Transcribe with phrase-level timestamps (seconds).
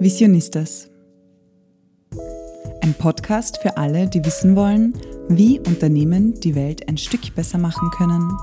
[0.00, 0.88] Visionistas.
[2.82, 4.94] Ein Podcast für alle, die wissen wollen,
[5.28, 8.38] wie Unternehmen die Welt ein Stück besser machen können.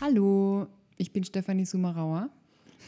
[0.00, 0.68] Hallo,
[0.98, 2.30] ich bin Stefanie Sumerauer.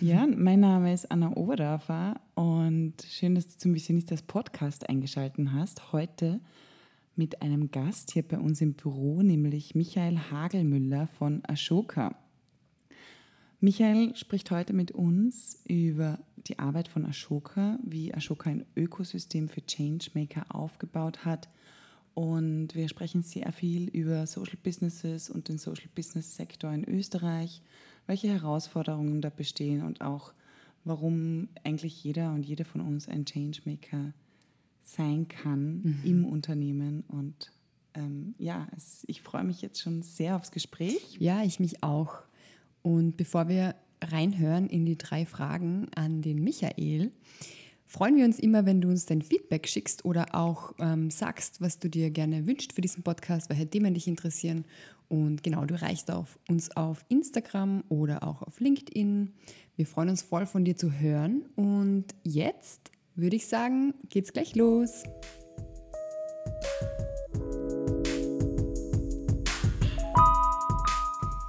[0.01, 5.93] Ja, mein Name ist Anna Oberdorfer und schön, dass du zum Visionistas Podcast eingeschaltet hast.
[5.93, 6.39] Heute
[7.17, 12.15] mit einem Gast hier bei uns im Büro, nämlich Michael Hagelmüller von Ashoka.
[13.61, 19.67] Michael spricht heute mit uns über die Arbeit von Ashoka, wie Ashoka ein Ökosystem für
[19.67, 21.49] Changemaker aufgebaut hat.
[22.15, 27.61] Und wir sprechen sehr viel über Social Businesses und den Social Business Sektor in Österreich,
[28.07, 30.33] welche Herausforderungen da bestehen und auch
[30.85, 34.13] warum eigentlich jeder und jede von uns ein Changemaker
[34.85, 36.01] sein kann mhm.
[36.05, 37.03] im Unternehmen.
[37.09, 37.51] Und
[37.95, 41.17] ähm, ja, es, ich freue mich jetzt schon sehr aufs Gespräch.
[41.19, 42.23] Ja, ich mich auch.
[42.83, 47.13] Und bevor wir reinhören in die drei Fragen an den Michael,
[47.87, 51.79] freuen wir uns immer, wenn du uns dein Feedback schickst oder auch ähm, sagst, was
[51.79, 54.65] du dir gerne wünschst für diesen Podcast, welche Themen dich interessieren.
[55.09, 59.33] Und genau, du reichst auf uns auf Instagram oder auch auf LinkedIn.
[59.77, 61.47] Wir freuen uns voll von dir zu hören.
[61.57, 65.05] Und jetzt würde ich sagen, geht's gleich los.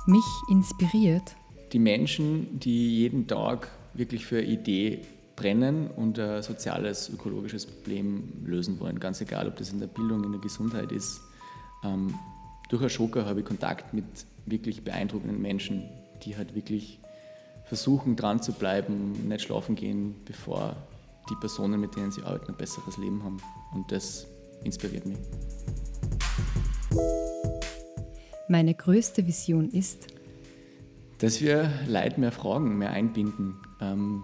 [0.10, 1.36] Mich inspiriert?
[1.72, 5.02] Die Menschen, die jeden Tag wirklich für eine Idee
[5.36, 9.00] brennen und ein soziales, ökologisches Problem lösen wollen.
[9.00, 11.22] Ganz egal, ob das in der Bildung, in der Gesundheit ist.
[11.84, 12.14] Ähm,
[12.70, 14.06] durch Ashoka habe ich Kontakt mit
[14.46, 15.84] wirklich beeindruckenden Menschen,
[16.24, 17.00] die halt wirklich
[17.66, 20.76] versuchen, dran zu bleiben, nicht schlafen gehen, bevor
[21.30, 23.38] die Personen, mit denen sie arbeiten, ein besseres Leben haben.
[23.74, 24.26] Und das
[24.64, 25.18] inspiriert mich.
[28.52, 30.08] Meine größte Vision ist,
[31.20, 34.24] dass wir Leute mehr fragen, mehr einbinden, ähm,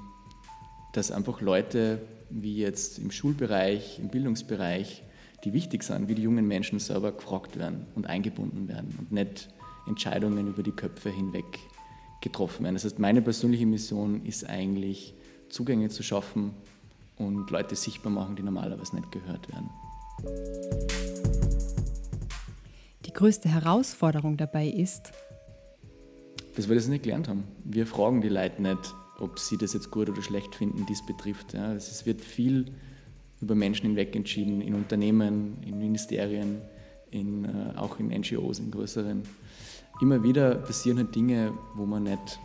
[0.93, 2.01] dass einfach Leute
[2.31, 5.03] wie jetzt im Schulbereich, im Bildungsbereich,
[5.43, 9.50] die wichtig sind, wie die jungen Menschen selber gefragt werden und eingebunden werden und nicht
[9.85, 11.59] Entscheidungen über die Köpfe hinweg
[12.21, 12.73] getroffen werden.
[12.73, 15.13] Das heißt, meine persönliche Mission ist eigentlich,
[15.50, 16.55] Zugänge zu schaffen
[17.19, 19.69] und Leute sichtbar machen, die normalerweise nicht gehört werden
[23.15, 25.11] größte Herausforderung dabei ist?
[26.55, 27.45] Dass wir das nicht gelernt haben.
[27.63, 31.53] Wir fragen die Leute nicht, ob sie das jetzt gut oder schlecht finden, dies betrifft.
[31.53, 32.65] Ja, es wird viel
[33.41, 36.61] über Menschen hinweg entschieden, in Unternehmen, in Ministerien,
[37.11, 39.23] in, äh, auch in NGOs, in größeren.
[40.01, 42.39] Immer wieder passieren halt Dinge, wo man nicht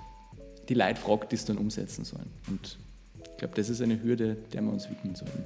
[0.69, 2.31] die Leute fragt, die es dann umsetzen sollen.
[2.49, 2.79] Und
[3.19, 5.45] ich glaube, das ist eine Hürde, der wir uns widmen sollten.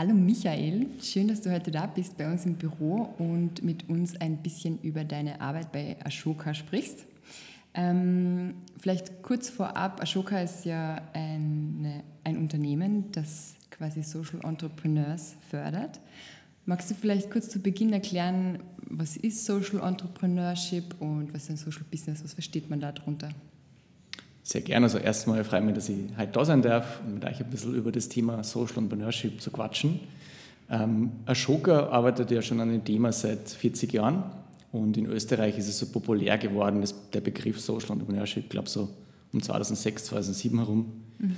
[0.00, 4.18] Hallo Michael, schön, dass du heute da bist bei uns im Büro und mit uns
[4.18, 7.04] ein bisschen über deine Arbeit bei Ashoka sprichst.
[7.74, 16.00] Ähm, vielleicht kurz vorab, Ashoka ist ja eine, ein Unternehmen, das quasi Social Entrepreneurs fördert.
[16.64, 21.56] Magst du vielleicht kurz zu Beginn erklären, was ist Social Entrepreneurship und was ist ein
[21.58, 23.28] Social Business, was versteht man darunter?
[24.50, 24.86] Sehr gerne.
[24.86, 27.48] Also erstmal freue ich mich, dass ich heute da sein darf und mit euch ein
[27.48, 30.00] bisschen über das Thema Social Entrepreneurship zu quatschen.
[30.68, 34.24] Ähm, Ashoka arbeitet ja schon an dem Thema seit 40 Jahren
[34.72, 38.68] und in Österreich ist es so populär geworden, dass der Begriff Social Entrepreneurship, ich glaube
[38.68, 38.88] so
[39.32, 40.86] um 2006, 2007 herum.
[41.20, 41.36] Mhm.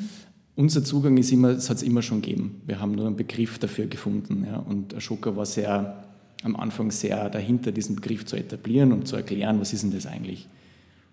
[0.57, 2.63] Unser Zugang ist immer, es hat es immer schon gegeben.
[2.65, 4.47] Wir haben nur einen Begriff dafür gefunden.
[4.47, 6.03] Ja, und Ashoka war sehr
[6.45, 10.07] am Anfang sehr dahinter, diesen Begriff zu etablieren und zu erklären, was ist denn das
[10.07, 10.49] eigentlich.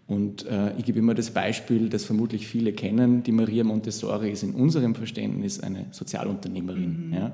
[0.10, 3.22] Und äh, ich gebe immer das Beispiel, das vermutlich viele kennen.
[3.22, 7.10] Die Maria Montessori ist in unserem Verständnis eine Sozialunternehmerin.
[7.10, 7.14] Mhm.
[7.14, 7.32] Ja?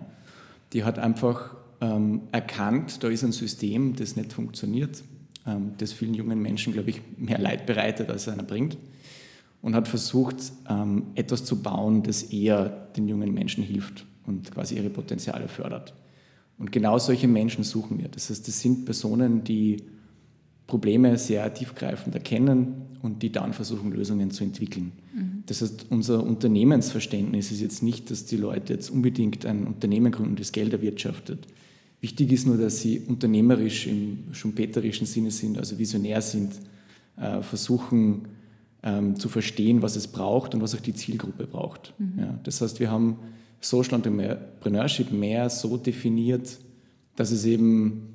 [0.74, 5.06] Die hat einfach ähm, erkannt, da ist ein System, das nicht funktioniert,
[5.48, 8.78] ähm, das vielen jungen Menschen, glaube ich, mehr Leid bereitet, als einer bringt.
[9.62, 10.36] Und hat versucht,
[10.70, 15.94] ähm, etwas zu bauen, das eher den jungen Menschen hilft und quasi ihre Potenziale fördert.
[16.58, 18.10] Und genau solche Menschen suchen wir.
[18.10, 19.78] Das heißt, das sind Personen, die
[20.68, 24.94] Probleme sehr tiefgreifend erkennen und die dann versuchen, Lösungen zu entwickeln.
[25.14, 25.44] Mhm.
[25.46, 30.36] Das heißt, unser Unternehmensverständnis ist jetzt nicht, dass die Leute jetzt unbedingt ein Unternehmen gründen,
[30.36, 31.46] das Geld erwirtschaftet.
[32.02, 36.54] Wichtig ist nur, dass sie unternehmerisch im schumpeterischen Sinne sind, also visionär sind,
[37.18, 38.28] äh, versuchen
[38.84, 41.94] ähm, zu verstehen, was es braucht und was auch die Zielgruppe braucht.
[42.00, 42.20] Mhm.
[42.20, 43.18] Ja, das heißt, wir haben
[43.62, 46.60] Social Entrepreneurship mehr so definiert,
[47.16, 48.15] dass es eben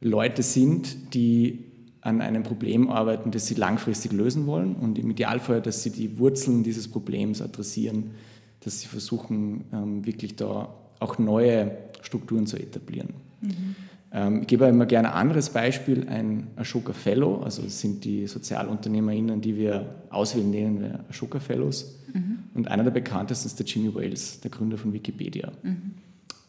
[0.00, 1.64] Leute sind, die
[2.00, 6.18] an einem Problem arbeiten, das sie langfristig lösen wollen und im Idealfall, dass sie die
[6.18, 8.12] Wurzeln dieses Problems adressieren,
[8.60, 13.10] dass sie versuchen, ähm, wirklich da auch neue Strukturen zu etablieren.
[13.40, 13.76] Mhm.
[14.12, 18.26] Ähm, ich gebe immer gerne ein anderes Beispiel, ein Ashoka Fellow, also das sind die
[18.26, 21.98] SozialunternehmerInnen, die wir auswählen, nennen wir Ashoka Fellows.
[22.12, 22.38] Mhm.
[22.54, 25.52] Und einer der bekanntesten ist der Jimmy Wales, der Gründer von Wikipedia.
[25.62, 25.94] Mhm.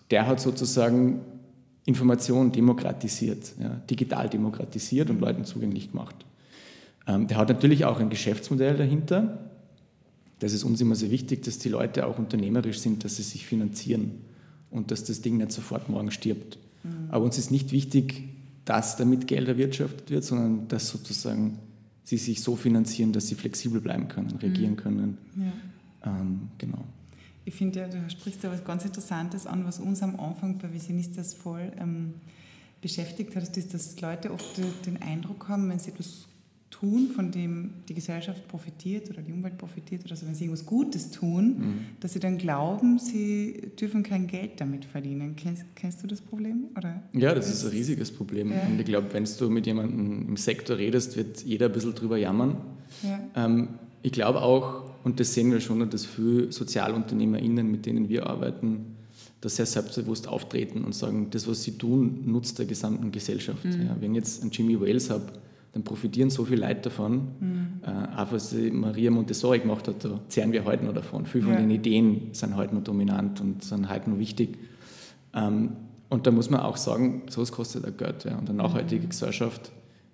[0.09, 1.21] Der hat sozusagen
[1.85, 6.15] Information demokratisiert, ja, digital demokratisiert und Leuten zugänglich gemacht.
[7.07, 9.49] Ähm, der hat natürlich auch ein Geschäftsmodell dahinter.
[10.39, 13.45] Das ist uns immer sehr wichtig, dass die Leute auch unternehmerisch sind, dass sie sich
[13.45, 14.21] finanzieren
[14.71, 16.57] und dass das Ding nicht sofort morgen stirbt.
[16.83, 17.09] Mhm.
[17.09, 18.29] Aber uns ist nicht wichtig,
[18.65, 21.57] dass damit Geld erwirtschaftet wird, sondern dass sozusagen
[22.03, 24.77] sie sich so finanzieren, dass sie flexibel bleiben können, regieren mhm.
[24.77, 25.17] können.
[25.35, 26.11] Ja.
[26.11, 26.85] Ähm, genau.
[27.45, 30.71] Ich finde ja, du sprichst ja was ganz Interessantes an, was uns am Anfang bei
[30.71, 32.13] Visionistas voll ähm,
[32.81, 36.29] beschäftigt hat, ist, dass Leute oft den Eindruck haben, wenn sie etwas
[36.69, 40.65] tun, von dem die Gesellschaft profitiert oder die Umwelt profitiert oder so, wenn sie irgendwas
[40.65, 41.85] Gutes tun, mhm.
[41.99, 45.35] dass sie dann glauben, sie dürfen kein Geld damit verdienen.
[45.35, 46.65] Kennst, kennst du das Problem?
[46.77, 48.51] Oder ja, das ist ein riesiges Problem.
[48.51, 48.61] Ja.
[48.67, 52.17] Und ich glaube, wenn du mit jemandem im Sektor redest, wird jeder ein bisschen drüber
[52.17, 52.57] jammern.
[53.03, 53.19] Ja.
[53.35, 53.69] Ähm,
[54.01, 58.97] ich glaube auch, und das sehen wir schon, dass viele SozialunternehmerInnen, mit denen wir arbeiten,
[59.41, 63.63] da sehr selbstbewusst auftreten und sagen, das, was sie tun, nutzt der gesamten Gesellschaft.
[63.63, 63.87] Mhm.
[63.87, 65.27] Ja, wenn ich jetzt einen Jimmy Wales habe,
[65.71, 67.27] dann profitieren so viele Leute davon.
[67.39, 67.67] Mhm.
[67.83, 71.25] Äh, auch was Maria Montessori gemacht hat, da zehren wir heute noch davon.
[71.25, 71.59] Viele von ja.
[71.59, 74.57] den Ideen sind heute noch dominant und sind heute noch wichtig.
[75.33, 75.71] Ähm,
[76.09, 78.25] und da muss man auch sagen, sowas kostet auch Geld.
[78.25, 78.37] Ja.
[78.37, 79.09] Und eine nachhaltige mhm.
[79.09, 79.71] Gesellschaft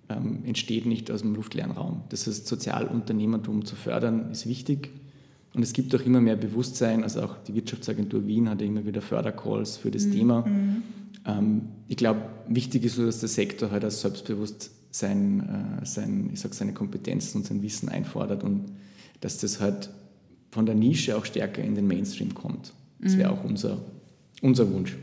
[0.09, 2.01] ähm, entsteht nicht aus dem luftleeren Raum.
[2.09, 4.89] Das heißt, Sozialunternehmertum zu fördern, ist wichtig.
[5.53, 9.01] Und es gibt auch immer mehr Bewusstsein, also auch die Wirtschaftsagentur Wien hat immer wieder
[9.01, 10.11] Fördercalls für das mhm.
[10.11, 10.45] Thema.
[10.45, 10.83] Mhm.
[11.25, 16.41] Ähm, ich glaube, wichtig ist nur, dass der Sektor halt als Selbstbewusstsein, äh, sein, ich
[16.41, 18.65] sag, seine Kompetenzen und sein Wissen einfordert und
[19.21, 19.89] dass das halt
[20.51, 22.73] von der Nische auch stärker in den Mainstream kommt.
[22.99, 23.39] Das wäre mhm.
[23.39, 23.77] auch unser,
[24.41, 24.97] unser Wunsch.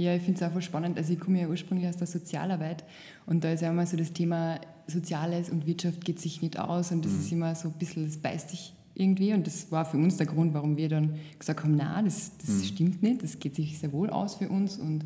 [0.00, 0.96] Ja, ich finde es auch voll spannend.
[0.96, 2.84] Also ich komme ja ursprünglich aus der Sozialarbeit
[3.26, 6.90] und da ist ja immer so das Thema Soziales und Wirtschaft geht sich nicht aus
[6.90, 7.18] und das mhm.
[7.18, 10.24] ist immer so ein bisschen, das beißt sich irgendwie und das war für uns der
[10.24, 12.64] Grund, warum wir dann gesagt haben, na, das, das mhm.
[12.64, 15.04] stimmt nicht, das geht sich sehr wohl aus für uns und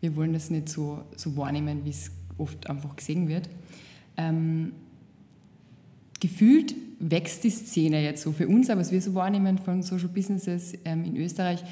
[0.00, 3.48] wir wollen das nicht so, so wahrnehmen, wie es oft einfach gesehen wird.
[4.16, 4.72] Ähm,
[6.18, 10.08] gefühlt wächst die Szene jetzt so für uns, aber was wir so wahrnehmen von Social
[10.08, 11.62] Businesses ähm, in Österreich,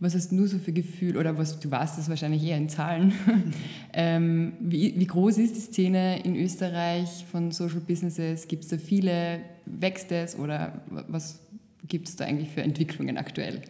[0.00, 3.12] was hast du so für Gefühl, oder was, du weißt das wahrscheinlich eher in Zahlen,
[3.92, 8.48] ähm, wie, wie groß ist die Szene in Österreich von Social Businesses?
[8.48, 9.40] Gibt es da viele?
[9.66, 11.38] Wächst es oder was
[11.86, 13.62] gibt es da eigentlich für Entwicklungen aktuell?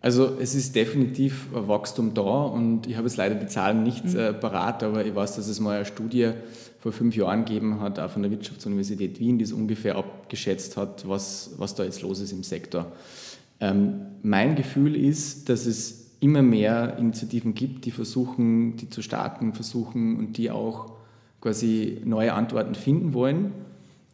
[0.00, 4.04] Also es ist definitiv ein Wachstum da und ich habe jetzt leider die Zahlen nicht
[4.04, 4.18] mhm.
[4.18, 6.30] äh, parat, aber ich weiß, dass es mal eine Studie
[6.80, 11.06] vor fünf Jahren gegeben hat, auch von der Wirtschaftsuniversität Wien, die es ungefähr abgeschätzt hat,
[11.06, 12.90] was, was da jetzt los ist im Sektor.
[13.62, 19.54] Ähm, mein Gefühl ist, dass es immer mehr Initiativen gibt, die versuchen, die zu starten,
[19.54, 20.92] versuchen und die auch
[21.40, 23.52] quasi neue Antworten finden wollen.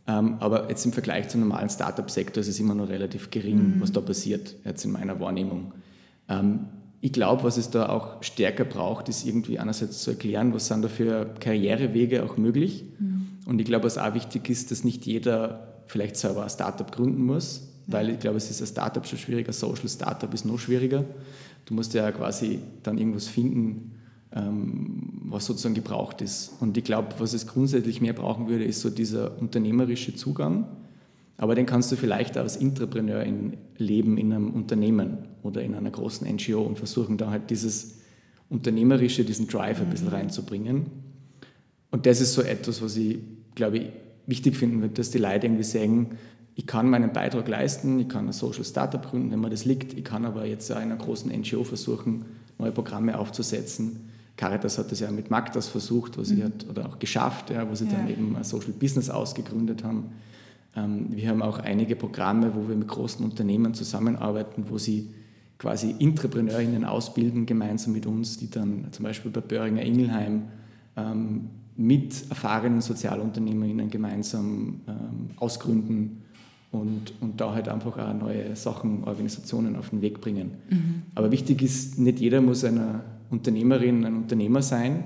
[0.06, 3.80] Ähm, aber jetzt im Vergleich zum normalen Startup-Sektor ist es immer noch relativ gering, mhm.
[3.80, 5.72] was da passiert, jetzt in meiner Wahrnehmung.
[6.28, 6.66] Ähm,
[7.00, 10.82] ich glaube, was es da auch stärker braucht, ist irgendwie einerseits zu erklären, was sind
[10.82, 12.84] da für Karrierewege auch möglich.
[12.98, 13.28] Mhm.
[13.46, 17.24] Und ich glaube, was auch wichtig ist, dass nicht jeder vielleicht selber ein Startup gründen
[17.24, 21.04] muss, weil ich glaube, es ist ein Startup schon schwieriger, Social Startup ist noch schwieriger.
[21.64, 23.92] Du musst ja quasi dann irgendwas finden,
[24.32, 26.52] ähm, was sozusagen gebraucht ist.
[26.60, 30.68] Und ich glaube, was es grundsätzlich mehr brauchen würde, ist so dieser unternehmerische Zugang.
[31.38, 35.74] Aber den kannst du vielleicht auch als Intrapreneur in leben in einem Unternehmen oder in
[35.74, 37.98] einer großen NGO und versuchen da halt dieses
[38.50, 40.14] Unternehmerische, diesen Drive ein bisschen mhm.
[40.14, 40.86] reinzubringen.
[41.90, 43.18] Und das ist so etwas, was ich,
[43.54, 43.86] glaube ich,
[44.26, 46.18] wichtig finden würde, dass die Leute irgendwie sagen,
[46.58, 49.94] ich kann meinen Beitrag leisten, ich kann ein Social Startup gründen, wenn mir das liegt,
[49.94, 52.24] ich kann aber jetzt in einer großen NGO versuchen,
[52.58, 54.10] neue Programme aufzusetzen.
[54.36, 56.42] Caritas hat das ja mit Magdas versucht, was mhm.
[56.42, 57.92] hat, oder auch geschafft, ja, wo sie ja.
[57.92, 60.06] dann eben ein Social Business ausgegründet haben.
[60.74, 65.10] Ähm, wir haben auch einige Programme, wo wir mit großen Unternehmen zusammenarbeiten, wo sie
[65.58, 70.48] quasi Intrapreneurinnen ausbilden, gemeinsam mit uns, die dann zum Beispiel bei Böhringer Ingelheim
[70.96, 76.24] ähm, mit erfahrenen Sozialunternehmerinnen gemeinsam ähm, ausgründen
[76.70, 80.52] und, und da halt einfach auch neue Sachen, Organisationen auf den Weg bringen.
[80.68, 81.02] Mhm.
[81.14, 85.04] Aber wichtig ist, nicht jeder muss eine Unternehmerin, ein Unternehmer sein.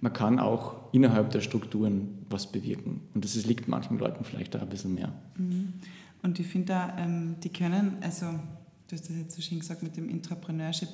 [0.00, 3.00] Man kann auch innerhalb der Strukturen was bewirken.
[3.14, 5.12] Und das liegt manchen Leuten vielleicht auch ein bisschen mehr.
[5.36, 5.74] Mhm.
[6.22, 9.82] Und ich finde da, ähm, die können, also du hast das jetzt so schön gesagt
[9.82, 10.88] mit dem Intrapreneurship,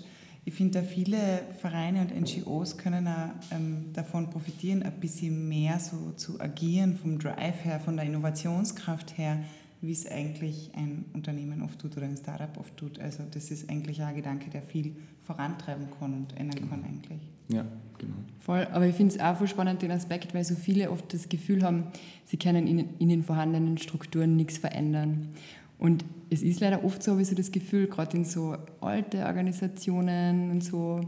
[0.45, 5.79] ich finde da viele Vereine und NGOs können auch ähm, davon profitieren, ein bisschen mehr
[5.79, 9.45] so zu agieren, vom Drive her, von der Innovationskraft her,
[9.83, 12.99] wie es eigentlich ein Unternehmen oft tut oder ein Startup oft tut.
[12.99, 16.71] Also das ist eigentlich ein Gedanke, der viel vorantreiben kann und ändern genau.
[16.71, 17.21] kann eigentlich.
[17.49, 17.65] Ja,
[17.99, 18.15] genau.
[18.39, 21.29] Voll, aber ich finde es auch voll spannend, den Aspekt, weil so viele oft das
[21.29, 21.85] Gefühl haben,
[22.27, 25.29] sie können in, in den vorhandenen Strukturen nichts verändern.
[25.79, 29.25] Und es ist leider oft so, habe ich so das Gefühl, gerade in so alte
[29.25, 31.01] Organisationen und so,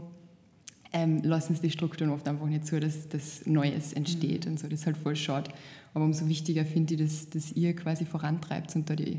[0.93, 4.53] ähm, lassen es die Strukturen oft einfach nicht zu, dass das Neues entsteht mhm.
[4.53, 4.67] und so.
[4.67, 5.51] Das ist halt voll schade.
[5.93, 9.17] Aber umso wichtiger finde ich, dass, dass ihr quasi vorantreibt und da die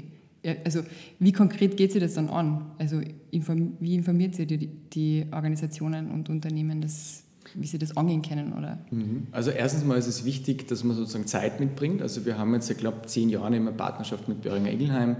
[0.65, 0.81] also
[1.19, 2.67] wie konkret geht sie das dann an?
[2.79, 3.01] Also
[3.31, 8.53] inform, wie informiert sie die, die Organisationen und Unternehmen, dass, wie sie das angehen können?
[8.53, 8.79] Oder?
[8.91, 9.29] Mhm.
[9.33, 12.03] Also erstens mal ist es wichtig, dass man sozusagen Zeit mitbringt.
[12.03, 15.17] Also wir haben jetzt, ich glaube, zehn Jahre immer Partnerschaft mit Böhringer Ingelheim,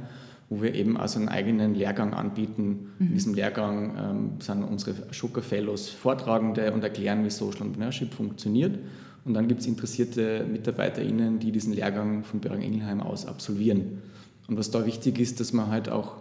[0.55, 2.93] wo wir eben also einen eigenen Lehrgang anbieten.
[2.99, 3.07] Mhm.
[3.07, 8.79] In diesem Lehrgang ähm, sind unsere Ashoka Fellows Vortragende und erklären, wie Social Entrepreneurship funktioniert.
[9.25, 14.03] Und dann gibt es interessierte MitarbeiterInnen, die diesen Lehrgang von Böhringer Ingelheim aus absolvieren.
[14.47, 16.17] Und was da wichtig ist, dass man halt auch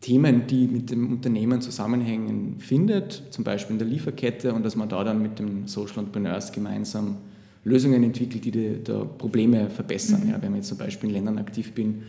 [0.00, 4.88] Themen, die mit dem Unternehmen zusammenhängen, findet, zum Beispiel in der Lieferkette, und dass man
[4.88, 7.18] da dann mit den Social Entrepreneurs gemeinsam
[7.64, 10.22] Lösungen entwickelt, die, die da Probleme verbessern.
[10.24, 10.30] Mhm.
[10.30, 12.02] Ja, wenn ich jetzt zum Beispiel in Ländern aktiv bin,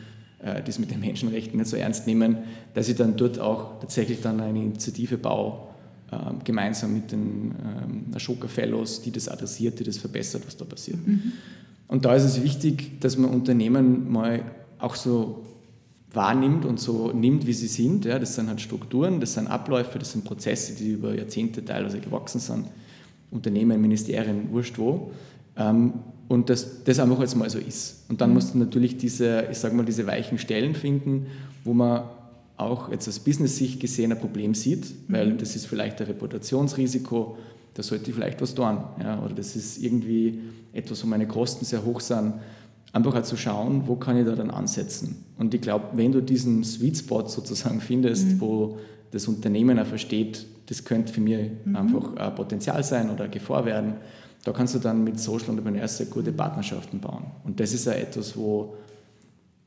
[0.44, 2.38] äh, die es mit den Menschenrechten nicht so ernst nehmen,
[2.74, 5.60] dass ich dann dort auch tatsächlich dann eine Initiative baue,
[6.12, 10.66] äh, gemeinsam mit den ähm, Ashoka Fellows, die das adressiert, die das verbessert, was da
[10.66, 11.06] passiert.
[11.06, 11.34] Mhm.
[11.88, 14.44] Und da ist es wichtig, dass man Unternehmen mal
[14.80, 15.46] auch so
[16.14, 18.06] wahrnimmt und so nimmt, wie sie sind.
[18.06, 22.00] Ja, das sind halt Strukturen, das sind Abläufe, das sind Prozesse, die über Jahrzehnte teilweise
[22.00, 22.66] gewachsen sind.
[23.30, 25.12] Unternehmen, Ministerien, wurscht wo.
[25.56, 25.94] Ähm,
[26.32, 28.06] und das, das einfach jetzt mal so ist.
[28.08, 28.36] Und dann mhm.
[28.36, 31.28] musst du natürlich diese, ich sag mal, diese weichen Stellen finden,
[31.66, 32.04] wo man
[32.56, 35.14] auch jetzt aus Business-Sicht gesehen ein Problem sieht, mhm.
[35.14, 37.38] weil das ist vielleicht ein Reputationsrisiko,
[37.74, 38.78] da sollte ich vielleicht was tun.
[39.02, 40.40] Ja, oder das ist irgendwie
[40.72, 42.36] etwas, wo meine Kosten sehr hoch sind
[42.94, 45.24] einfach auch zu schauen, wo kann ich da dann ansetzen.
[45.38, 48.42] Und ich glaube, wenn du diesen Sweet Spot sozusagen findest, mhm.
[48.42, 48.78] wo
[49.12, 51.76] das Unternehmen auch versteht, das könnte für mich mhm.
[51.76, 53.96] einfach ein Potenzial sein oder eine Gefahr werden,
[54.44, 57.26] da kannst du dann mit Social Entrepreneurs sehr gute Partnerschaften bauen.
[57.44, 58.76] Und das ist ja etwas, wo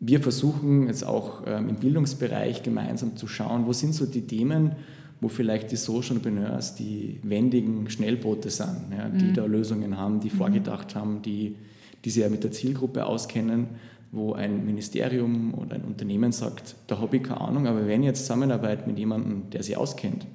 [0.00, 4.72] wir versuchen jetzt auch ähm, im Bildungsbereich gemeinsam zu schauen, wo sind so die Themen,
[5.20, 9.34] wo vielleicht die Social Entrepreneurs die wendigen Schnellboote sind, ja, die mhm.
[9.34, 10.36] da Lösungen haben, die mhm.
[10.36, 11.56] vorgedacht haben, die
[12.04, 13.68] die sich ja mit der Zielgruppe auskennen,
[14.12, 18.06] wo ein Ministerium oder ein Unternehmen sagt, da habe ich keine Ahnung, aber wenn ich
[18.06, 20.26] jetzt zusammenarbeite mit jemandem, der sich auskennt,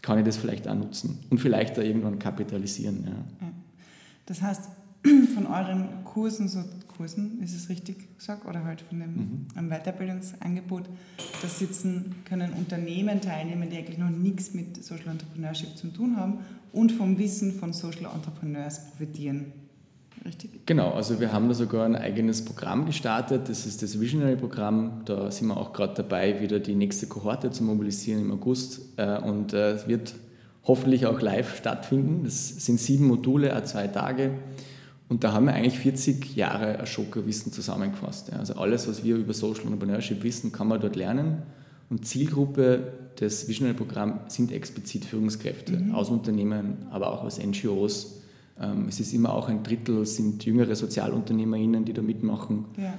[0.00, 3.04] kann ich das vielleicht auch nutzen und vielleicht da irgendwann kapitalisieren.
[3.06, 3.48] Ja.
[4.28, 4.68] Das heißt,
[5.34, 9.70] von euren Kursen, so Kursen, ist es richtig gesagt, oder halt von dem mhm.
[9.70, 10.84] Weiterbildungsangebot,
[11.40, 16.40] da sitzen, können Unternehmen teilnehmen, die eigentlich noch nichts mit Social Entrepreneurship zu tun haben
[16.72, 19.52] und vom Wissen von Social Entrepreneurs profitieren.
[20.24, 20.66] Richtig?
[20.66, 25.02] Genau, also wir haben da sogar ein eigenes Programm gestartet, das ist das Visionary-Programm.
[25.04, 29.18] Da sind wir auch gerade dabei, wieder die nächste Kohorte zu mobilisieren im August äh,
[29.20, 30.14] und äh, es wird
[30.68, 32.22] hoffentlich auch live stattfinden.
[32.24, 34.30] Das sind sieben Module, a zwei Tage.
[35.08, 38.32] Und da haben wir eigentlich 40 Jahre Ashoka-Wissen zusammengefasst.
[38.32, 41.42] Also alles, was wir über Social Entrepreneurship wissen, kann man dort lernen.
[41.90, 45.94] Und Zielgruppe des Visionary-Programms sind explizit Führungskräfte mhm.
[45.94, 48.18] aus Unternehmen, aber auch aus NGOs,
[48.60, 52.66] ähm, es ist immer auch ein Drittel sind jüngere SozialunternehmerInnen, die da mitmachen.
[52.76, 52.94] Ja.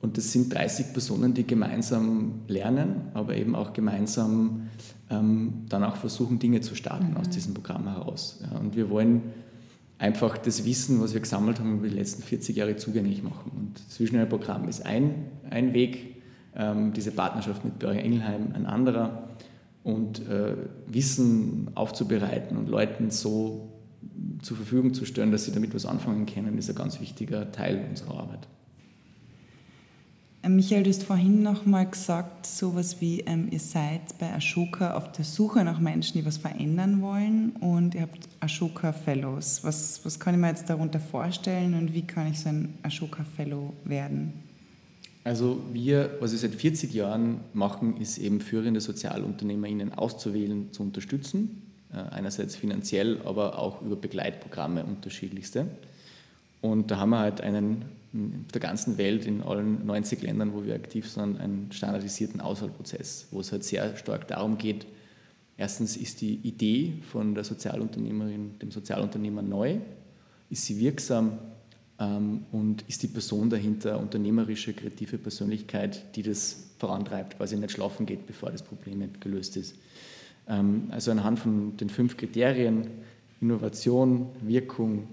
[0.00, 4.68] Und das sind 30 Personen, die gemeinsam lernen, aber eben auch gemeinsam
[5.10, 7.16] ähm, dann auch versuchen, Dinge zu starten mhm.
[7.16, 8.40] aus diesem Programm heraus.
[8.42, 9.22] Ja, und wir wollen
[9.98, 13.50] einfach das Wissen, was wir gesammelt haben über die letzten 40 Jahre zugänglich machen.
[13.56, 15.14] Und das Zwischenprogramm ist ein,
[15.50, 16.22] ein Weg,
[16.54, 19.28] ähm, diese Partnerschaft mit Böhringer Engelheim ein anderer
[19.82, 20.54] und äh,
[20.86, 23.72] Wissen aufzubereiten und Leuten so
[24.42, 27.84] zur Verfügung zu stellen, dass sie damit was anfangen können, ist ein ganz wichtiger Teil
[27.88, 28.46] unserer Arbeit.
[30.42, 34.94] Ähm, Michael, du hast vorhin noch mal gesagt, sowas wie ähm, ihr seid bei Ashoka
[34.94, 39.64] auf der Suche nach Menschen, die was verändern wollen und ihr habt Ashoka Fellows.
[39.64, 43.24] Was, was kann ich mir jetzt darunter vorstellen und wie kann ich so ein Ashoka
[43.36, 44.32] Fellow werden?
[45.24, 51.62] Also wir, was wir seit 40 Jahren machen, ist eben führende SozialunternehmerInnen auszuwählen, zu unterstützen
[51.92, 55.66] äh, einerseits finanziell, aber auch über Begleitprogramme unterschiedlichste.
[56.60, 60.64] Und da haben wir halt einen in der ganzen Welt, in allen 90 Ländern, wo
[60.64, 64.86] wir aktiv sind, einen standardisierten Auswahlprozess, wo es halt sehr stark darum geht,
[65.56, 69.76] erstens ist die Idee von der Sozialunternehmerin, dem Sozialunternehmer neu,
[70.48, 71.38] ist sie wirksam
[71.98, 78.06] ähm, und ist die Person dahinter unternehmerische, kreative Persönlichkeit, die das vorantreibt, quasi nicht schlafen
[78.06, 79.74] geht, bevor das Problem nicht gelöst ist.
[80.48, 82.86] Ähm, also anhand von den fünf Kriterien
[83.40, 85.06] Innovation, Wirkung,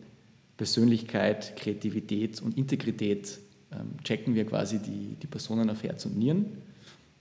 [0.58, 3.40] Persönlichkeit, Kreativität und Integrität
[3.72, 6.46] ähm, checken wir quasi die, die Personen auf Herz und Nieren.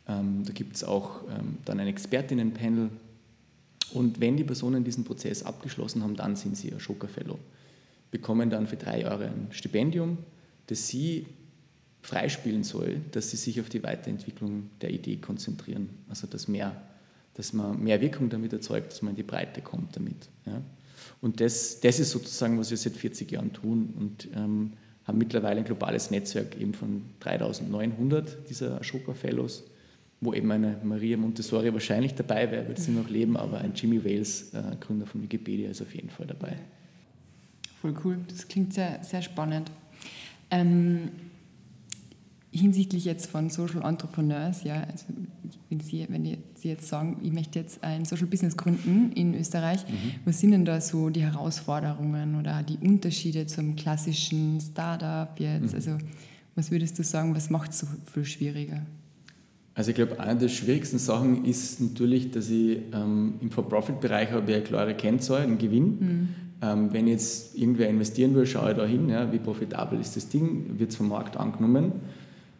[0.06, 2.90] Ähm, da gibt es auch ähm, dann ein Expertinnenpanel.
[3.92, 7.38] Und wenn die Personen diesen Prozess abgeschlossen haben, dann sind sie Ashoka Fellow.
[8.10, 10.18] Bekommen dann für drei Jahre ein Stipendium,
[10.66, 11.26] das sie
[12.02, 15.88] freispielen soll, dass sie sich auf die Weiterentwicklung der Idee konzentrieren.
[16.08, 16.80] Also dass, mehr,
[17.34, 20.28] dass man mehr Wirkung damit erzeugt, dass man in die Breite kommt damit.
[20.44, 20.60] Ja.
[21.20, 24.73] Und das, das ist sozusagen, was wir seit 40 Jahren tun und ähm,
[25.06, 29.64] haben mittlerweile ein globales Netzwerk eben von 3900 dieser Ashoka Fellows,
[30.20, 34.04] wo eben eine Maria Montessori wahrscheinlich dabei wäre, wird sie noch leben, aber ein Jimmy
[34.04, 36.56] Wales, äh, Gründer von Wikipedia, ist auf jeden Fall dabei.
[37.80, 39.70] Voll cool, das klingt sehr, sehr spannend.
[40.50, 41.11] Ähm,
[42.54, 45.06] hinsichtlich jetzt von Social Entrepreneurs, ja, also
[45.68, 49.84] wenn Sie, wenn Sie jetzt sagen, ich möchte jetzt ein Social Business gründen in Österreich,
[49.88, 50.20] mhm.
[50.25, 55.73] was sind denn da so die Herausforderungen oder die Unterschiede zum klassischen Startup jetzt?
[55.73, 55.75] Mhm.
[55.75, 55.99] Also
[56.54, 58.82] was würdest du sagen, was macht es so viel schwieriger?
[59.75, 64.49] Also ich glaube, eine der schwierigsten Sachen ist natürlich, dass ich ähm, im For-Profit-Bereich habe
[64.49, 65.99] ich eine klare Kennzahl, einen Gewinn.
[65.99, 66.28] Mhm.
[66.62, 70.28] Ähm, wenn jetzt irgendwer investieren will, schaue ich da hin, ja, wie profitabel ist das
[70.28, 71.92] Ding, wird es vom Markt angenommen.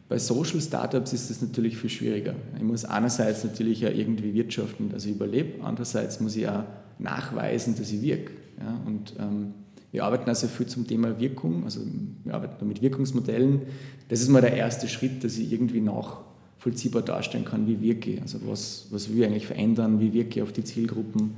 [0.09, 2.35] Bei Social Startups ist das natürlich viel schwieriger.
[2.57, 6.65] Ich muss einerseits natürlich ja irgendwie wirtschaften, dass ich überlebe, andererseits muss ich auch
[6.99, 8.33] nachweisen, dass ich wirke.
[8.61, 8.81] Ja?
[8.87, 9.55] Und ähm,
[9.93, 11.81] wir arbeiten also viel zum Thema Wirkung, also
[12.25, 13.63] wir arbeiten mit Wirkungsmodellen.
[14.09, 18.21] Das ist mal der erste Schritt, dass ich irgendwie nachvollziehbar darstellen kann, wie wirke ich.
[18.21, 21.37] Also was, was will ich eigentlich verändern, wie wirke ich auf die Zielgruppen.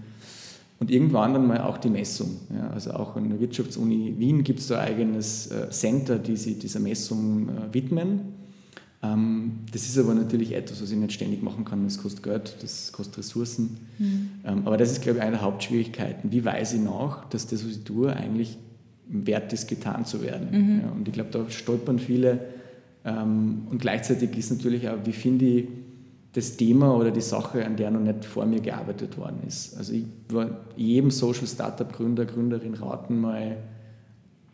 [0.79, 2.37] Und irgendwann dann mal auch die Messung.
[2.55, 6.37] Ja, also auch an der Wirtschaftsuni Wien gibt es da ein eigenes äh, Center, die
[6.37, 8.21] sich dieser Messung äh, widmen.
[9.03, 11.85] Ähm, das ist aber natürlich etwas, was ich nicht ständig machen kann.
[11.85, 13.79] Das kostet Geld, das kostet Ressourcen.
[13.99, 14.31] Mhm.
[14.45, 16.33] Ähm, aber das ist, glaube ich, eine der Hauptschwierigkeiten.
[16.33, 18.59] Wie weiß ich nach, dass das, was ich tue, eigentlich
[19.09, 20.49] wert ist, getan zu werden?
[20.51, 20.81] Mhm.
[20.81, 22.41] Ja, und ich glaube, da stolpern viele.
[23.05, 25.69] Ähm, und gleichzeitig ist natürlich auch, wie finde ich
[26.33, 29.77] das Thema oder die Sache, an der noch nicht vor mir gearbeitet worden ist.
[29.79, 33.57] Also ich war jedem Social Startup Gründer, Gründerin raten, mal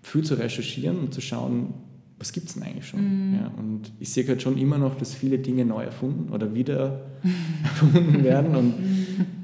[0.01, 1.75] viel zu recherchieren und zu schauen,
[2.23, 3.31] was gibt es denn eigentlich schon?
[3.31, 3.35] Mhm.
[3.35, 7.01] Ja, und ich sehe halt schon immer noch, dass viele Dinge neu erfunden oder wieder
[7.65, 8.55] erfunden werden.
[8.55, 8.75] Und,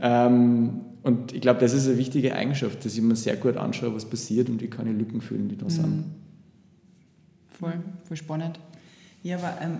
[0.00, 3.92] ähm, und ich glaube, das ist eine wichtige Eigenschaft, dass ich mir sehr gut anschaue,
[3.96, 5.70] was passiert und wie kann ich Lücken füllen, die da mhm.
[5.70, 6.04] sind.
[7.48, 8.60] Voll, voll spannend.
[9.24, 9.78] Ja, aber ähm,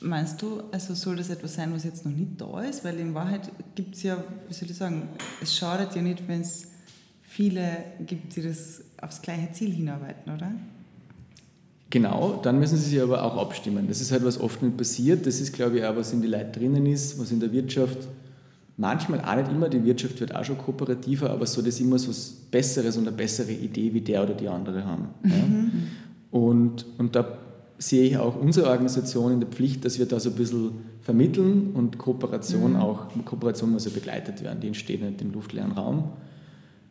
[0.00, 2.84] meinst du, also soll das etwas sein, was jetzt noch nicht da ist?
[2.84, 4.16] Weil in Wahrheit gibt es ja,
[4.48, 5.08] wie soll ich sagen,
[5.40, 6.72] es schadet ja nicht, wenn es
[7.22, 10.50] viele gibt, die das aufs gleiche Ziel hinarbeiten, oder?
[11.92, 13.86] Genau, dann müssen sie sich aber auch abstimmen.
[13.86, 15.26] Das ist halt, was oft nicht passiert.
[15.26, 18.08] Das ist, glaube ich, auch, was in die Leute drinnen ist, was in der Wirtschaft
[18.78, 22.08] manchmal auch nicht immer, die Wirtschaft wird auch schon kooperativer, aber so das immer so
[22.08, 25.08] was Besseres und eine bessere Idee wie der oder die andere haben.
[25.22, 25.30] Mhm.
[25.30, 26.38] Ja?
[26.38, 27.36] Und, und da
[27.76, 30.70] sehe ich auch unsere Organisation in der Pflicht, dass wir da so ein bisschen
[31.02, 32.76] vermitteln und Kooperation mhm.
[32.76, 36.04] auch, Kooperation muss ja begleitet werden, die entsteht nicht im luftleeren Raum.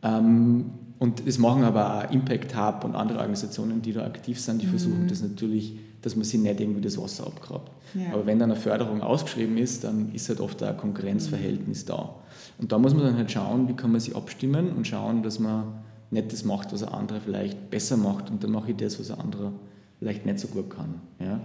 [0.04, 0.66] Ähm,
[1.02, 4.66] und das machen aber auch Impact Hub und andere Organisationen, die da aktiv sind, die
[4.66, 4.70] mhm.
[4.70, 7.72] versuchen das natürlich, dass man sie nicht irgendwie das Wasser abgrabt.
[7.94, 8.12] Ja.
[8.12, 11.88] Aber wenn dann eine Förderung ausgeschrieben ist, dann ist halt oft ein Konkurrenzverhältnis mhm.
[11.88, 12.14] da.
[12.58, 15.40] Und da muss man dann halt schauen, wie kann man sie abstimmen und schauen, dass
[15.40, 15.72] man
[16.12, 19.10] nicht das macht, was ein anderer vielleicht besser macht und dann mache ich das, was
[19.10, 19.52] ein anderer
[19.98, 21.00] vielleicht nicht so gut kann.
[21.18, 21.40] Ja?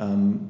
[0.00, 0.40] Ähm,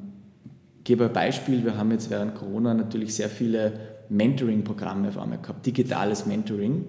[0.79, 3.71] ich gebe ein Beispiel, wir haben jetzt während Corona natürlich sehr viele
[4.09, 6.83] Mentoring-Programme auf einmal gehabt, digitales Mentoring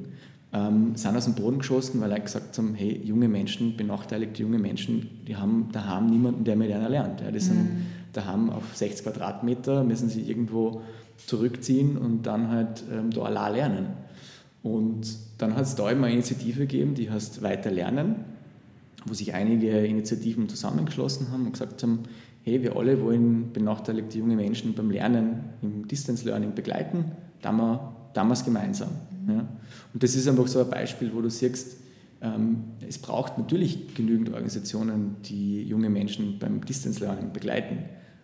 [0.54, 4.58] ähm, sind aus dem Boden geschossen, weil er gesagt haben, hey, junge Menschen, benachteiligte junge
[4.58, 7.20] Menschen, die haben daheim niemanden, der mit ihnen lernt.
[7.20, 7.86] Ja, die sind mhm.
[8.12, 10.82] daheim auf 60 Quadratmeter, müssen sie irgendwo
[11.26, 13.86] zurückziehen und dann halt ähm, da allein lernen.
[14.62, 18.24] Und dann hat es da immer eine Initiative gegeben, die heißt Weiter Lernen,
[19.04, 22.04] wo sich einige Initiativen zusammengeschlossen haben und gesagt haben,
[22.44, 27.12] hey, wir alle wollen benachteiligte junge Menschen beim Lernen im Distance Learning begleiten,
[27.42, 28.90] damals gemeinsam.
[29.28, 29.48] Ja.
[29.92, 31.76] Und das ist einfach so ein Beispiel, wo du siehst,
[32.20, 37.78] ähm, es braucht natürlich genügend Organisationen, die junge Menschen beim Distance Learning begleiten.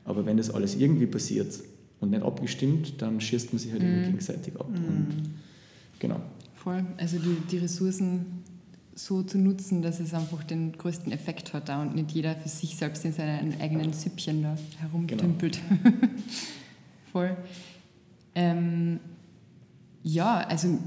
[0.05, 1.61] Aber wenn das alles irgendwie passiert
[2.01, 4.05] und nicht abgestimmt, dann schießt man sich halt mm.
[4.07, 4.71] gegenseitig ab.
[4.71, 4.75] Mm.
[4.75, 5.31] Und,
[5.99, 6.21] genau.
[6.55, 6.85] Voll.
[6.97, 8.43] Also die, die Ressourcen
[8.95, 12.49] so zu nutzen, dass es einfach den größten Effekt hat da und nicht jeder für
[12.49, 15.59] sich selbst in seinem eigenen Süppchen da herumtümpelt.
[15.69, 15.97] Genau.
[17.13, 17.37] Voll.
[18.35, 19.01] Ähm,
[20.03, 20.79] ja, also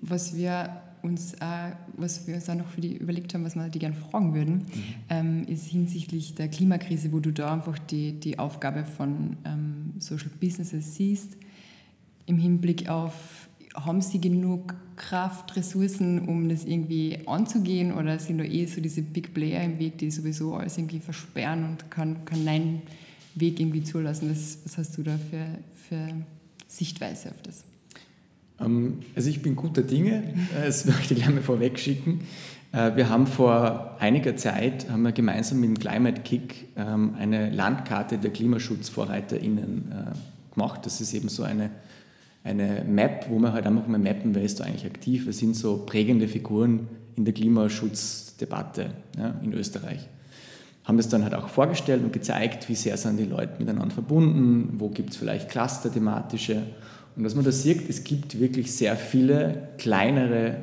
[0.00, 3.68] was wir uns auch, was wir uns auch noch für die überlegt haben, was wir
[3.68, 4.64] die gerne fragen würden, mhm.
[5.10, 10.30] ähm, ist hinsichtlich der Klimakrise, wo du da einfach die, die Aufgabe von ähm, Social
[10.40, 11.36] Businesses siehst,
[12.26, 18.44] im Hinblick auf haben sie genug Kraft, Ressourcen, um das irgendwie anzugehen oder sind da
[18.44, 22.44] eh so diese Big Player im Weg, die sowieso alles irgendwie versperren und kann, kann
[22.44, 22.82] nein
[23.34, 24.30] Weg irgendwie zulassen?
[24.30, 26.08] Was, was hast du da für, für
[26.68, 27.64] Sichtweise auf das?
[28.60, 32.20] Ähm, also ich bin guter Dinge, das möchte ich mal vorweg schicken.
[32.72, 37.50] Äh, wir haben vor einiger Zeit haben wir gemeinsam mit dem Climate Kick ähm, eine
[37.50, 40.86] Landkarte der KlimaschutzvorreiterInnen äh, gemacht.
[40.86, 41.70] Das ist eben so eine
[42.44, 45.56] eine Map, wo man halt einfach mal mappen, wer ist da eigentlich aktiv, wer sind
[45.56, 50.06] so prägende Figuren in der Klimaschutzdebatte ja, in Österreich.
[50.84, 54.74] Haben das dann halt auch vorgestellt und gezeigt, wie sehr sind die Leute miteinander verbunden,
[54.76, 56.62] wo gibt es vielleicht Cluster-thematische.
[57.16, 60.56] Und was man da sieht, es gibt wirklich sehr viele kleinere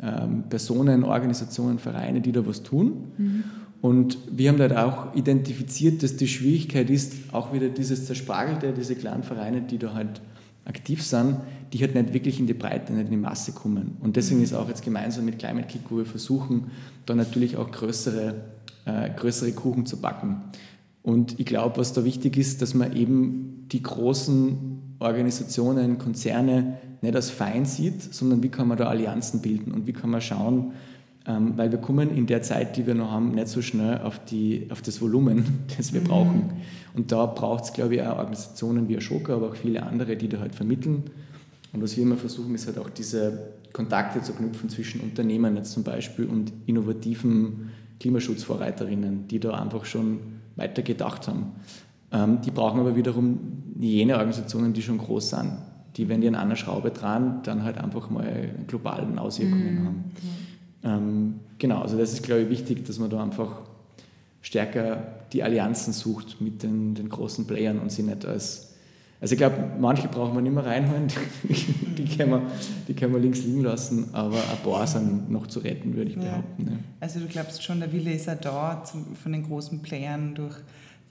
[0.00, 3.12] ähm, Personen, Organisationen, Vereine, die da was tun.
[3.16, 3.44] Mhm.
[3.80, 8.94] Und wir haben da auch identifiziert, dass die Schwierigkeit ist, auch wieder dieses Zerspargelte, diese
[8.94, 10.20] kleinen Vereine, die da halt
[10.64, 11.36] aktiv sind,
[11.72, 13.96] die halt nicht wirklich in die Breite, nicht in die Masse kommen.
[14.00, 16.70] Und deswegen ist auch jetzt gemeinsam mit Climate Kick, wo wir versuchen,
[17.06, 18.34] da natürlich auch größere,
[18.84, 20.42] äh, größere Kuchen zu backen.
[21.02, 27.14] Und ich glaube, was da wichtig ist, dass man eben die großen Organisationen, Konzerne nicht
[27.14, 30.72] als Feind sieht, sondern wie kann man da Allianzen bilden und wie kann man schauen,
[31.26, 34.24] ähm, weil wir kommen in der Zeit, die wir noch haben, nicht so schnell auf,
[34.24, 36.04] die, auf das Volumen, das wir mhm.
[36.04, 36.50] brauchen.
[36.94, 40.28] Und da braucht es, glaube ich, auch Organisationen wie Ashoka, aber auch viele andere, die
[40.28, 41.04] da halt vermitteln.
[41.72, 45.72] Und was wir immer versuchen, ist halt auch diese Kontakte zu knüpfen zwischen Unternehmen jetzt
[45.72, 50.20] zum Beispiel und innovativen Klimaschutzvorreiterinnen, die da einfach schon
[50.54, 51.52] weiter gedacht haben.
[52.16, 53.38] Ähm, die brauchen aber wiederum
[53.78, 55.58] jene Organisationen, die schon groß sind.
[55.96, 59.86] Die, wenn die an einer Schraube dran, dann halt einfach mal globalen Auswirkungen mhm.
[59.86, 60.04] haben.
[60.84, 63.62] Ähm, genau, also das ist, glaube ich, wichtig, dass man da einfach
[64.40, 65.02] stärker
[65.32, 68.74] die Allianzen sucht mit den, den großen Playern und sie nicht als.
[69.18, 71.08] Also ich glaube, manche brauchen wir nicht mehr reinholen,
[71.98, 72.42] die, können wir,
[72.86, 76.18] die können wir links liegen lassen, aber ein paar sind noch zu retten, würde ich
[76.18, 76.66] behaupten.
[76.66, 76.76] Ja.
[77.00, 80.54] Also du glaubst schon, der Wille ist ja da von den großen Playern durch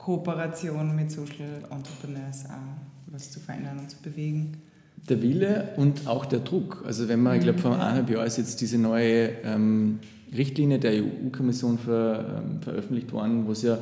[0.06, 4.62] Kooperation mit Social Entrepreneurs auch was zu verändern und zu bewegen
[5.10, 6.84] der Wille und auch der Druck.
[6.86, 7.82] Also wenn man, ich glaube, vor mhm.
[7.82, 10.00] eineinhalb Jahren ist jetzt diese neue ähm,
[10.36, 13.78] Richtlinie der EU-Kommission ver, ähm, veröffentlicht worden, wo es ja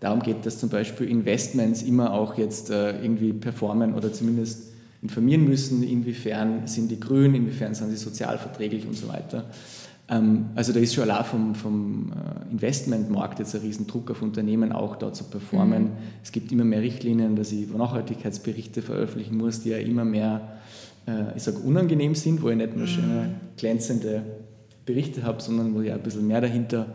[0.00, 5.44] darum geht, dass zum Beispiel Investments immer auch jetzt äh, irgendwie performen oder zumindest informieren
[5.44, 9.44] müssen, inwiefern sind die grün, inwiefern sind sie sozialverträglich und so weiter.
[10.08, 14.72] Ähm, also da ist schon allein vom, vom äh, Investmentmarkt jetzt ein Riesendruck auf Unternehmen
[14.72, 15.84] auch da zu performen.
[15.84, 15.90] Mhm.
[16.22, 20.58] Es gibt immer mehr Richtlinien, dass ich Nachhaltigkeitsberichte veröffentlichen muss, die ja immer mehr
[21.06, 24.22] äh, ich sage, unangenehm sind, wo ich nicht nur schöne, glänzende
[24.84, 26.94] Berichte habe, sondern wo ich ein bisschen mehr dahinter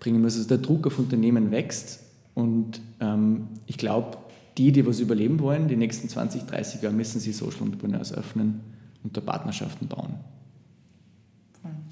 [0.00, 0.36] bringen muss.
[0.36, 2.00] Also der Druck auf Unternehmen wächst
[2.34, 4.18] und ähm, ich glaube,
[4.58, 8.60] die, die was überleben wollen, die nächsten 20, 30 Jahre müssen sie Social Entrepreneurs öffnen
[9.02, 10.14] und da Partnerschaften bauen.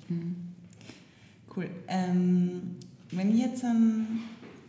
[0.09, 0.37] Mhm.
[1.55, 1.69] Cool.
[1.89, 2.77] Ähm,
[3.11, 4.21] wenn ich jetzt ähm,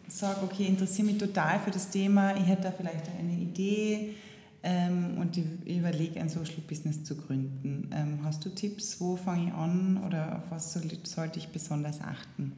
[0.07, 4.15] sage, okay, interessiere mich total für das Thema, ich hätte da vielleicht eine Idee,
[4.63, 7.89] ähm, und ich überlege, ein Social Business zu gründen.
[7.91, 11.99] Ähm, hast du Tipps, wo fange ich an oder auf was soll, sollte ich besonders
[12.01, 12.51] achten?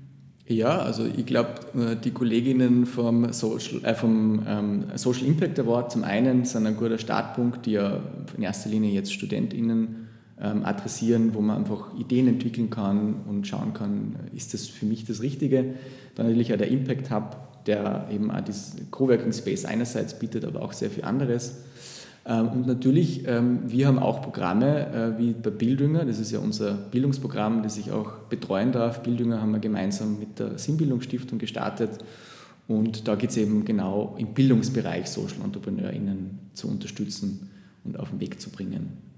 [0.45, 5.93] Ja, also ich glaube, äh, die Kolleginnen vom Social, äh, vom ähm, Social Impact Award
[5.93, 8.01] zum einen sind ein guter Startpunkt, die ja
[8.35, 10.02] in erster Linie jetzt StudentInnen
[10.45, 15.21] adressieren, wo man einfach Ideen entwickeln kann und schauen kann, ist das für mich das
[15.21, 15.75] Richtige.
[16.15, 20.61] Dann natürlich auch der Impact Hub, der eben auch das Coworking Space einerseits bietet, aber
[20.61, 21.63] auch sehr viel anderes.
[22.25, 26.39] Ähm, und natürlich, ähm, wir haben auch Programme äh, wie bei Bildünger, das ist ja
[26.39, 29.03] unser Bildungsprogramm, das ich auch betreuen darf.
[29.03, 31.91] Bildünger haben wir gemeinsam mit der Sinnbildungsstiftung gestartet.
[32.67, 37.49] Und da geht es eben genau im Bildungsbereich Social EntrepreneurInnen zu unterstützen
[37.83, 39.12] und auf den Weg zu bringen.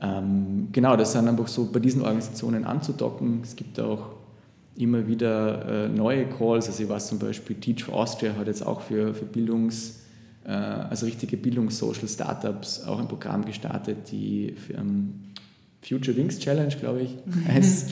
[0.00, 3.40] Ähm, genau, das sind einfach so bei diesen Organisationen anzudocken.
[3.42, 4.10] Es gibt auch
[4.76, 6.68] immer wieder äh, neue Calls.
[6.68, 9.98] Also ich weiß zum Beispiel, Teach for Austria hat jetzt auch für, für Bildungs-
[10.48, 15.14] äh, also richtige Bildungs-Social-Startups auch ein Programm gestartet, die ähm,
[15.82, 17.90] Future Wings Challenge, glaube ich, heißt.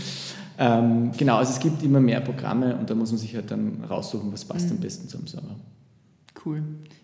[0.58, 3.84] ähm, genau, also es gibt immer mehr Programme und da muss man sich halt dann
[3.84, 4.76] raussuchen, was passt mhm.
[4.76, 5.56] am besten zum Server.
[6.44, 6.62] Cool.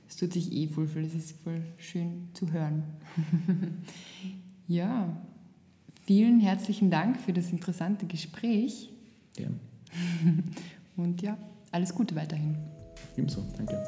[0.09, 2.85] Es tut sich eh voll, das ist voll schön zu hören.
[4.69, 5.17] ja,
[6.05, 8.91] vielen herzlichen Dank für das interessante Gespräch.
[9.39, 9.49] Ja.
[10.97, 11.37] Und ja,
[11.71, 12.57] alles Gute weiterhin.
[13.17, 13.83] Ebenso, danke.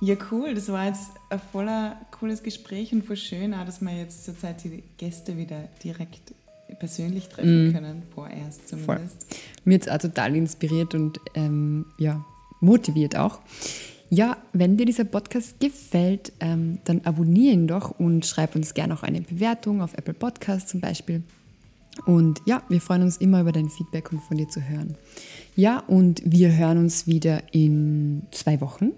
[0.00, 0.54] Ja, cool.
[0.54, 4.64] Das war jetzt ein voller cooles Gespräch und voll schön, auch, dass wir jetzt zurzeit
[4.64, 6.34] die Gäste wieder direkt
[6.80, 7.72] persönlich treffen mm.
[7.72, 9.24] können, vorerst zumindest.
[9.24, 9.40] Voll.
[9.64, 12.24] Mir jetzt auch total inspiriert und ähm, ja,
[12.60, 13.38] motiviert auch.
[14.14, 18.92] Ja, wenn dir dieser Podcast gefällt, ähm, dann abonniere ihn doch und schreib uns gerne
[18.92, 21.22] auch eine Bewertung auf Apple Podcasts zum Beispiel.
[22.04, 24.96] Und ja, wir freuen uns immer über dein Feedback und von dir zu hören.
[25.56, 28.90] Ja, und wir hören uns wieder in zwei Wochen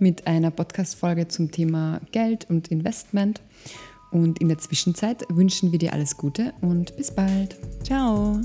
[0.00, 3.40] mit einer Podcast-Folge zum Thema Geld und Investment.
[4.10, 7.56] Und in der Zwischenzeit wünschen wir dir alles Gute und bis bald.
[7.84, 8.40] Ciao.